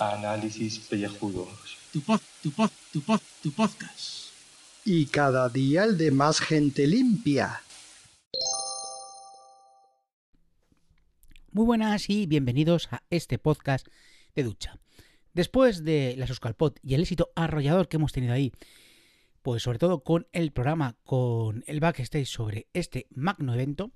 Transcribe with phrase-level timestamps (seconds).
[0.00, 1.78] Análisis pellejudos.
[1.92, 4.32] Tu pod, tu pod, tu pod, tu podcast.
[4.84, 7.62] Y cada día el de más gente limpia.
[11.52, 13.86] Muy buenas y bienvenidos a este podcast
[14.34, 14.80] de ducha.
[15.32, 18.52] Después de la Suscalpot y el éxito arrollador que hemos tenido ahí,
[19.46, 23.92] pues sobre todo con el programa, con el backstage sobre este magno evento,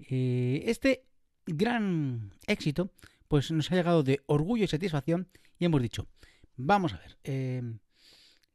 [0.00, 1.04] eh, este
[1.46, 2.90] gran éxito,
[3.28, 5.28] pues nos ha llegado de orgullo y satisfacción
[5.60, 6.08] y hemos dicho,
[6.56, 7.62] vamos a ver, eh,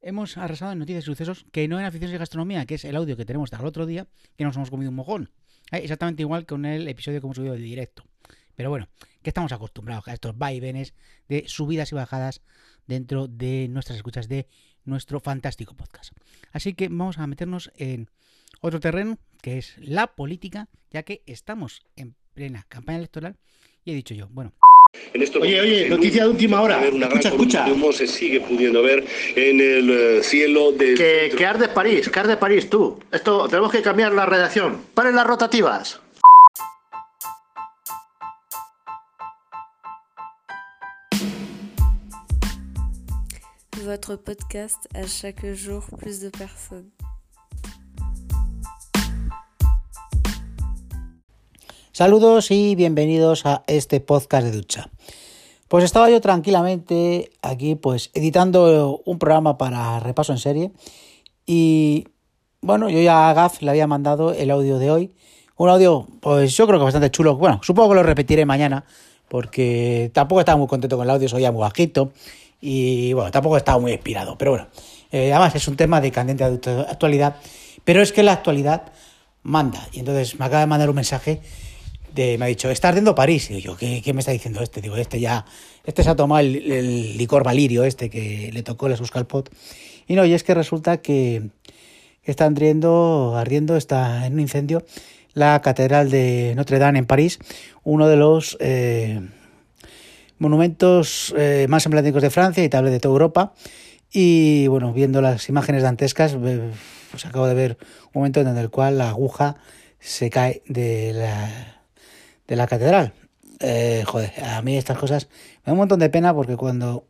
[0.02, 2.98] hemos arrasado en noticias y sucesos que no en aficiones de gastronomía, que es el
[2.98, 5.32] audio que tenemos hasta el otro día, que nos hemos comido un mojón.
[5.72, 8.04] Eh, exactamente igual que con el episodio que hemos subido de directo.
[8.54, 8.90] Pero bueno,
[9.22, 10.94] que estamos acostumbrados a estos vaivenes
[11.30, 12.42] de subidas y bajadas
[12.86, 14.50] dentro de nuestras escuchas de
[14.88, 16.14] nuestro fantástico podcast.
[16.52, 18.10] Así que vamos a meternos en
[18.62, 23.38] otro terreno, que es la política, ya que estamos en plena campaña electoral
[23.86, 24.54] y he dicho yo, bueno,
[25.42, 26.82] Oye, oye, noticia de última hora.
[26.82, 27.66] Escucha, escucha.
[27.66, 30.94] De humo se sigue pudiendo ver en el eh, cielo de.
[30.96, 32.98] Que, que arde París, que arde París, tú.
[33.12, 34.82] Esto, tenemos que cambiar la redacción.
[34.94, 36.00] Paren las rotativas.
[43.88, 46.92] Votre podcast à chaque jour plus de personnes.
[51.94, 54.90] Saludos y bienvenidos a este podcast de ducha.
[55.70, 60.72] Pues estaba yo tranquilamente aquí pues editando un programa para repaso en serie
[61.46, 62.10] y
[62.60, 65.16] bueno, yo ya a Gaf le había mandado el audio de hoy.
[65.56, 67.38] Un audio pues yo creo que bastante chulo.
[67.38, 68.84] Bueno, supongo que lo repetiré mañana
[69.30, 72.12] porque tampoco estaba muy contento con el audio, soy ya muy bajito
[72.62, 74.38] y bueno, tampoco estaba muy inspirado.
[74.38, 74.68] Pero bueno,
[75.12, 77.38] eh, además es un tema de candente actualidad,
[77.84, 78.92] pero es que la actualidad
[79.44, 79.88] manda.
[79.92, 81.42] Y entonces me acaba de mandar un mensaje
[82.38, 83.50] me ha dicho, está ardiendo París.
[83.52, 84.82] Y yo, ¿qué, me está diciendo este?
[84.82, 85.46] Digo, este ya,
[85.86, 89.50] este se ha tomado el, licor valirio, este que le tocó el Suscalpot.
[90.08, 91.50] Y no, y es que resulta que,
[92.24, 94.86] está ardiendo, ardiendo, está en un incendio
[95.34, 97.38] la Catedral de Notre Dame en París,
[97.84, 99.22] uno de los eh,
[100.40, 103.54] monumentos eh, más emblemáticos de Francia y tal vez de toda Europa.
[104.12, 106.38] Y bueno, viendo las imágenes dantescas,
[107.12, 107.78] pues acabo de ver
[108.14, 109.58] un momento en el cual la aguja
[110.00, 111.78] se cae de la
[112.48, 113.14] de la catedral.
[113.60, 115.28] Eh, joder, a mí estas cosas
[115.66, 117.06] me da un montón de pena porque cuando...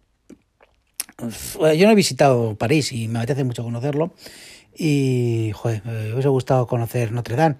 [1.19, 4.13] Yo no he visitado París y me apetece mucho conocerlo.
[4.75, 7.55] Y, joder, me hubiese gustado conocer Notre Dame.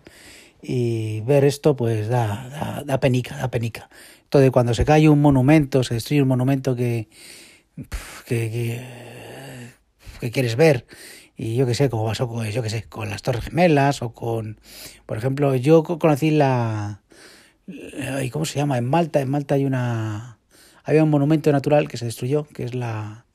[0.70, 3.90] Y ver esto, pues da, da, da penica, da penica.
[4.28, 7.08] Todo cuando se cae un monumento, se destruye un monumento que,
[8.26, 8.82] que, que,
[10.20, 10.86] que quieres ver
[11.38, 14.12] y yo qué sé, como pasó con, yo qué sé, con las Torres Gemelas o
[14.12, 14.60] con,
[15.06, 17.02] por ejemplo, yo conocí la,
[17.68, 18.78] ¿Y cómo se llama?
[18.78, 20.40] En Malta, en Malta hay una
[20.84, 23.26] había un monumento natural que se destruyó, que es la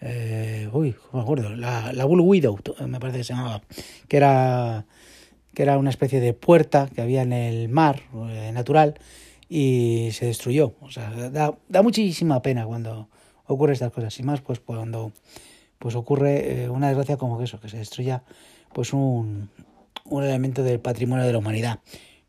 [0.00, 1.56] eh, uy, ¿cómo me acuerdo?
[1.56, 3.62] La, la Bull Widow, me parece que se llamaba,
[4.08, 4.84] que era
[5.54, 8.94] que era una especie de puerta que había en el mar eh, natural
[9.48, 10.74] y se destruyó.
[10.80, 13.08] O sea, da, da, muchísima pena cuando
[13.46, 14.18] ocurre estas cosas.
[14.18, 15.12] Y más pues cuando
[15.78, 18.22] pues ocurre eh, una desgracia como que eso, que se destruya
[18.72, 19.50] pues un,
[20.04, 21.80] un elemento del patrimonio de la humanidad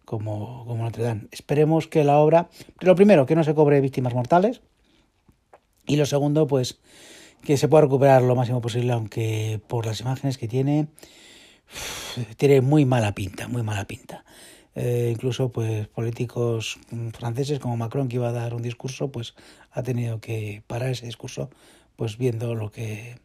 [0.05, 1.27] como, como Notre Dame.
[1.31, 4.61] Esperemos que la obra, lo primero, que no se cobre víctimas mortales
[5.85, 6.79] y lo segundo, pues
[7.43, 10.87] que se pueda recuperar lo máximo posible, aunque por las imágenes que tiene,
[12.37, 14.23] tiene muy mala pinta, muy mala pinta.
[14.75, 16.79] Eh, incluso pues políticos
[17.15, 19.35] franceses como Macron que iba a dar un discurso pues
[19.69, 21.51] ha tenido que parar ese discurso
[21.95, 23.19] pues viendo lo que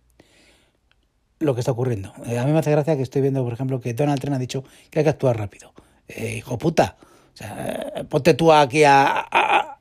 [1.38, 3.80] lo que está ocurriendo eh, a mí me hace gracia que estoy viendo por ejemplo
[3.80, 5.72] que Donald Trump ha dicho que hay que actuar rápido
[6.08, 6.96] eh, hijo puta.
[7.34, 9.78] O sea, ponte tú aquí a, a,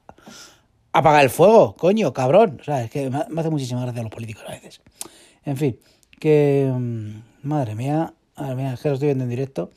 [0.91, 2.57] apagar el fuego, coño, cabrón.
[2.61, 4.81] O sea, es que me, hace muchísima gracia los políticos a veces.
[5.45, 5.79] En fin,
[6.19, 6.71] que.
[6.71, 9.71] Mm, madre mía, madre mía, es que lo estoy viendo en directo.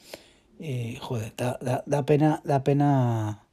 [0.59, 3.45] Y, joder, da, da, pena, da pena.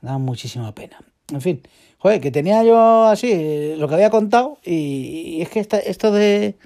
[0.00, 0.98] Da muchísima pena.
[1.30, 1.62] En fin,
[1.98, 4.58] joder, que tenía yo así lo que había contado.
[4.64, 6.56] Y, es que esto de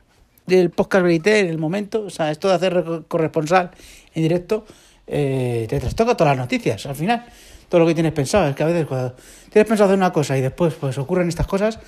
[0.47, 3.71] del podcast Verité en el momento, o sea, esto de hacer corresponsal
[4.15, 4.65] en directo,
[5.07, 7.27] eh, te trastoca todas las noticias al final.
[7.69, 8.49] Todo lo que tienes pensado.
[8.49, 9.15] Es que a veces cuando
[9.51, 11.79] tienes pensado hacer una cosa y después pues ocurren estas cosas,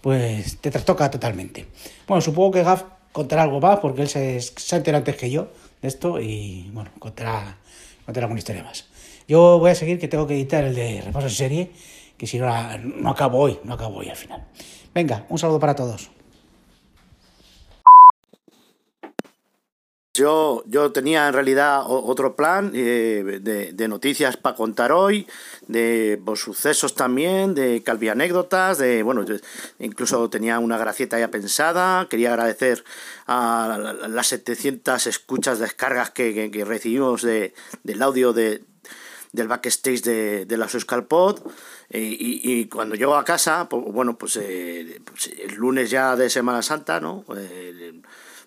[0.00, 1.66] pues te trastoca totalmente.
[2.06, 5.48] Bueno, supongo que Gaf contará algo más porque él se, se enterado antes que yo
[5.82, 7.56] de esto y bueno, contará,
[8.04, 8.86] contará alguna historia más.
[9.28, 11.70] Yo voy a seguir que tengo que editar el de repaso en serie,
[12.16, 12.48] que si no,
[12.78, 14.44] no acabo hoy, no acabo hoy al final.
[14.92, 16.10] Venga, un saludo para todos.
[20.20, 25.26] Yo, yo tenía en realidad otro plan eh, de, noticias para contar hoy,
[25.66, 29.24] de pues, sucesos también, de calvi anécdotas, de bueno,
[29.78, 32.06] incluso tenía una gracieta ya pensada.
[32.10, 32.84] Quería agradecer
[33.26, 38.62] a las 700 escuchas, descargas que, recibimos de, del audio de,
[39.32, 41.40] del backstage de, de la Euskalpod.
[41.88, 46.28] Y, y, cuando llego a casa, pues, bueno, pues, eh, pues, el lunes ya de
[46.28, 47.24] Semana Santa, ¿no?
[47.36, 48.00] Eh,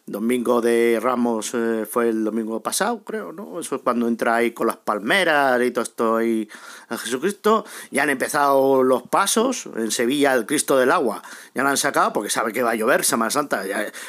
[0.06, 3.60] domingo de Ramos eh, fue el domingo pasado, creo, ¿no?
[3.60, 6.50] Eso es cuando entra ahí con las palmeras y todo esto ahí
[6.90, 7.66] a Jesucristo.
[7.90, 11.24] Ya han empezado los pasos en Sevilla, el Cristo del Agua.
[11.56, 13.64] Ya lo han sacado porque sabe que va a llover Semana Santa.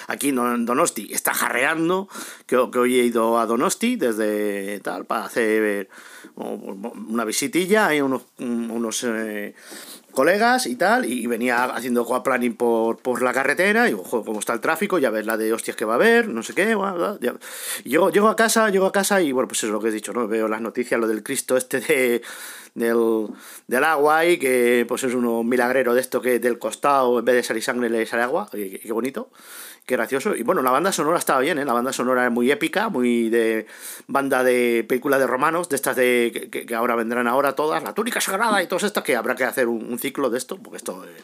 [0.09, 2.09] aquí en Donosti está jarreando,
[2.47, 5.89] que, que hoy he ido a Donosti desde tal, para hacer
[6.37, 9.55] una visitilla, hay unos, unos eh,
[10.15, 14.53] colegas y tal, y venía haciendo coaplaning por, por la carretera, y ojo, cómo está
[14.53, 16.77] el tráfico, ya ves la de hostias que va a haber, no sé qué,
[17.85, 19.93] llego, llego a casa, llego a casa y bueno, pues eso es lo que he
[19.93, 20.27] dicho, ¿no?
[20.27, 22.23] Veo las noticias, lo del Cristo este de,
[22.75, 23.29] del,
[23.67, 27.35] del agua y que pues es uno milagrero de esto que del costado en vez
[27.35, 29.31] de salir sangre le sale agua, qué bonito
[29.87, 30.35] qué gracioso.
[30.35, 31.65] Y bueno, la banda sonora estaba bien, ¿eh?
[31.65, 33.67] La banda sonora es muy épica, muy de
[34.07, 38.21] banda de película de romanos, de estas de que, ahora vendrán ahora todas, La túnica
[38.21, 41.23] sagrada y todas estas, que habrá que hacer un, ciclo de esto, porque esto eh,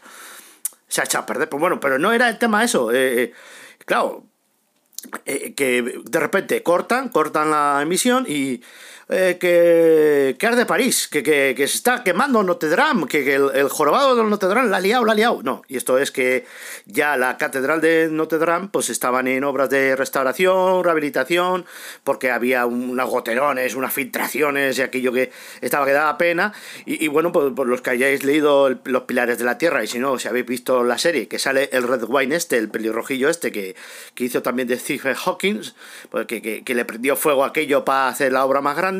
[0.89, 1.49] se ha echado a perder.
[1.49, 2.93] Pues bueno, pero no era el tema eso.
[2.93, 3.35] Eh, eh
[3.85, 4.25] claro,
[5.25, 8.63] que de repente cortan, cortan la emisión y
[9.13, 14.15] eh, que, que de París, que, que, se está quemando Notre Dame, que, el, jorobado
[14.15, 15.43] de Notre Dame la ha liado, la ha liado.
[15.43, 16.47] No, y esto es que
[16.87, 21.67] ya la catedral de Notre Dame pues estaban en obras de restauración, rehabilitación,
[22.05, 26.53] porque había unos goterones, unas filtraciones y aquello que estaba que daba pena.
[26.87, 29.99] Y, bueno, pues por los que hayáis leído Los Pilares de la Tierra, y si
[29.99, 33.51] no, si habéis visto la serie, que sale el Red Wine este, el pelirrojillo este,
[33.51, 33.75] que,
[34.15, 35.63] que hizo también de Stephen Hawking,
[36.11, 39.00] pues que le prendió fuego aquello para hacer la obra más grande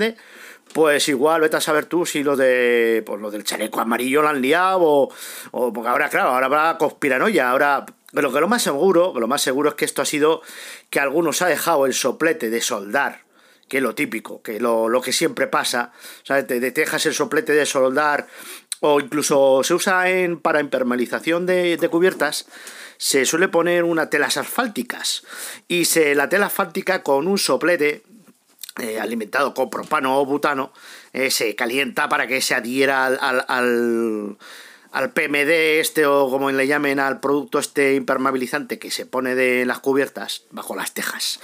[0.73, 4.29] pues igual vete a saber tú si lo de pues lo del chaleco amarillo lo
[4.29, 5.09] han liado
[5.51, 9.43] o, porque ahora claro ahora habrá conspiranoia ahora pero que lo más seguro lo más
[9.43, 10.43] seguro es que esto ha sido
[10.89, 13.23] que algunos ha dejado el soplete de soldar
[13.69, 15.93] que es lo típico que lo, lo que siempre pasa
[16.23, 16.47] ¿sabes?
[16.47, 18.29] Te, dejas el soplete de soldar
[18.81, 22.47] o incluso se usa en para impermeabilización de, de cubiertas
[22.97, 25.25] se suele poner una telas asfálticas
[25.69, 28.03] y se la tela asfáltica con un soplete
[28.79, 30.73] eh, alimentado con propano o butano,
[31.13, 33.19] eh, se calienta para que se adhiera al,
[33.49, 34.39] al,
[34.93, 39.67] al, PMD este o como le llamen al producto este impermeabilizante que se pone de
[39.67, 41.41] las cubiertas bajo las tejas.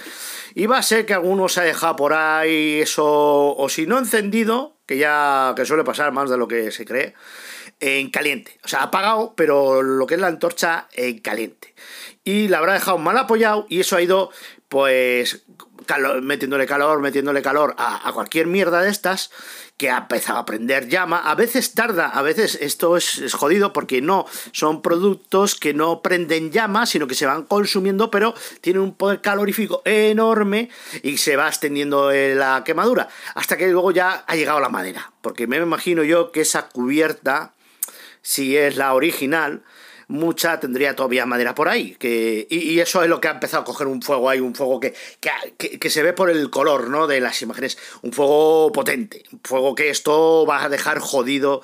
[0.55, 3.99] Y va a ser que alguno se ha dejado por ahí eso, o si no
[3.99, 7.13] encendido, que ya que suele pasar más de lo que se cree,
[7.81, 8.57] en caliente.
[8.63, 11.75] O sea, apagado, pero lo que es la antorcha en caliente.
[12.23, 14.31] Y la habrá dejado mal apoyado y eso ha ido
[14.69, 15.45] pues
[16.21, 19.31] metiéndole calor, metiéndole calor a, cualquier mierda de estas,
[19.77, 21.19] que ha empezado a prender llama.
[21.19, 26.51] A veces tarda, a veces esto es, jodido porque no son productos que no prenden
[26.51, 30.69] llama, sino que se van consumiendo, pero tienen un poder calorífico enorme
[31.03, 33.07] y se va extendiendo eh, la quemadura.
[33.35, 35.11] Hasta que luego ya ha llegado la madera.
[35.21, 37.53] Porque me imagino yo que esa cubierta,
[38.21, 39.63] si es la original,
[40.07, 41.95] mucha tendría todavía madera por ahí.
[41.95, 44.79] Que, y, eso es lo que ha empezado a coger un fuego ahí, un fuego
[44.79, 47.07] que, que, que, se ve por el color ¿no?
[47.07, 47.77] de las imágenes.
[48.01, 51.61] Un fuego potente, un fuego que esto va a dejar jodido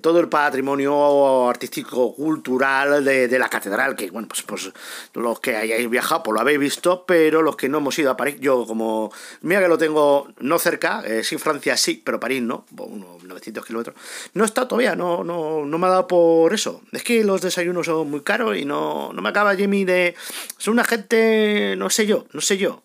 [0.00, 3.94] todo el patrimonio artístico, cultural de, de la catedral.
[3.96, 4.70] Que bueno, pues, pues
[5.14, 8.16] los que hayáis viajado, pues lo habéis visto, pero los que no hemos ido a
[8.16, 9.12] París, yo como,
[9.42, 13.64] mira que lo tengo no cerca, eh, sí, Francia sí, pero París no, unos 900
[13.64, 13.96] kilómetros,
[14.34, 16.82] no está todavía, no, no, no me ha dado por eso.
[16.92, 20.14] Es que los desayunos son muy caros y no, no me acaba Jimmy de...
[20.58, 22.82] Son una gente, no sé yo, no sé yo.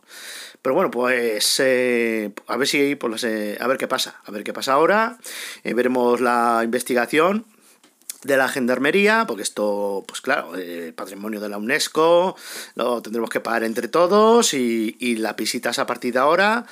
[0.62, 4.44] Pero bueno, pues eh, a ver si pues, eh, a ver qué pasa, a ver
[4.44, 5.18] qué pasa ahora.
[5.64, 7.46] Eh, veremos la investigación
[8.24, 10.52] de la gendarmería, porque esto, pues claro,
[10.96, 12.36] patrimonio de la UNESCO,
[12.76, 16.66] lo tendremos que pagar entre todos y, y las visitas a partir de ahora,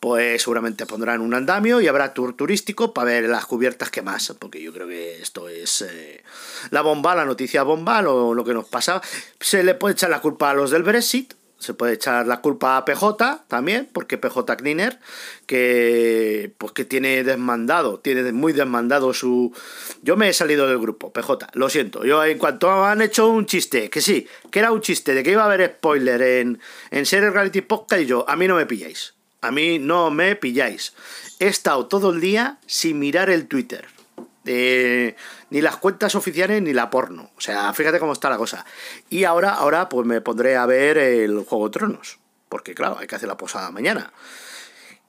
[0.00, 4.34] pues seguramente pondrán un andamio y habrá tour turístico para ver las cubiertas que más,
[4.38, 6.24] porque yo creo que esto es eh,
[6.70, 9.02] la bomba, la noticia bomba, lo, lo que nos pasa.
[9.38, 12.78] Se le puede echar la culpa a los del Brexit, se puede echar la culpa
[12.78, 14.98] a PJ también, porque PJ Cleaner,
[15.44, 19.54] que pues que tiene desmandado, tiene muy desmandado su...
[20.02, 22.06] Yo me he salido del grupo, PJ, lo siento.
[22.06, 25.32] Yo en cuanto han hecho un chiste, que sí, que era un chiste de que
[25.32, 26.58] iba a haber spoiler en,
[26.90, 29.19] en Series Reality Podcast y yo, a mí no me pilláis.
[29.40, 30.94] A mí no me pilláis.
[31.38, 33.86] He estado todo el día sin mirar el Twitter.
[34.44, 35.16] Eh,
[35.50, 37.30] ni las cuentas oficiales ni la porno.
[37.36, 38.64] O sea, fíjate cómo está la cosa.
[39.08, 42.18] Y ahora, ahora pues me pondré a ver el Juego de Tronos.
[42.48, 44.12] porque claro, hay que hacer la posada mañana.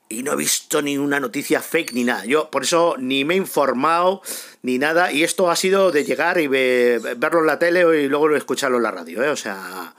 [0.09, 2.25] Y no he visto ni una noticia fake ni nada.
[2.25, 4.21] Yo por eso ni me he informado
[4.61, 5.11] ni nada.
[5.11, 8.83] Y esto ha sido de llegar y verlo en la tele y luego escucharlo en
[8.83, 9.23] la radio.
[9.23, 9.29] ¿eh?
[9.29, 9.95] O sea,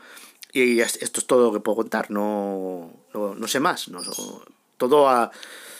[0.52, 2.10] y esto es todo lo que puedo contar.
[2.10, 3.88] No, no, sé más.
[3.88, 4.00] No,
[4.76, 5.30] todo a,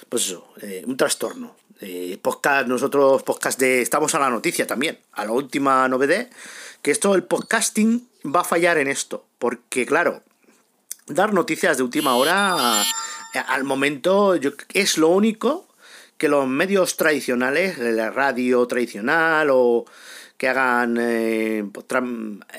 [0.08, 1.56] pues eso, eh, un trastorno.
[1.80, 6.28] Eh, podcast, nosotros podcast de estamos a la noticia también, a la última novedad,
[6.80, 10.22] que esto el podcasting va a fallar en esto, porque claro,
[11.08, 12.84] dar noticias de última hora
[13.34, 14.34] al momento
[14.74, 15.66] es lo único
[16.16, 19.86] que los medios tradicionales, la radio tradicional o
[20.36, 21.64] que hagan eh,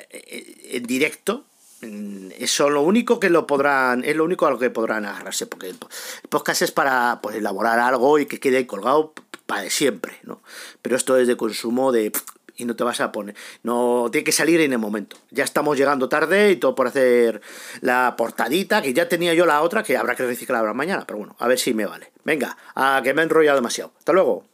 [0.10, 1.46] eh, en directo,
[2.38, 5.70] eso lo único que lo podrán, es lo único a lo que podrán agarrarse, porque
[5.70, 5.78] el
[6.30, 9.13] podcast es para pues, elaborar algo y que quede colgado
[9.46, 10.42] para siempre, ¿no?
[10.82, 12.12] Pero esto es de consumo de
[12.56, 13.36] y no te vas a poner.
[13.63, 15.18] No, tiene que salir en el momento.
[15.32, 17.42] Ya estamos llegando tarde y todo por hacer
[17.82, 21.36] la portadita, que ya tenía yo la otra, que habrá que reciclar mañana, pero bueno,
[21.40, 22.12] a ver si me vale.
[22.24, 23.92] Venga, a que me he enrollado demasiado.
[23.98, 24.52] Hasta luego.